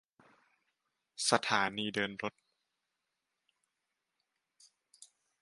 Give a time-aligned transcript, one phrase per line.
[1.29, 2.33] สถานีเดินรถ